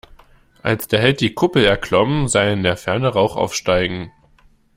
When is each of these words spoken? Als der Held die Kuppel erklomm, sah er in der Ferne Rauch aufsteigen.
Als 0.63 0.87
der 0.87 0.99
Held 0.99 1.21
die 1.21 1.35
Kuppel 1.35 1.63
erklomm, 1.63 2.27
sah 2.27 2.41
er 2.45 2.53
in 2.53 2.63
der 2.63 2.75
Ferne 2.75 3.09
Rauch 3.09 3.35
aufsteigen. 3.35 4.11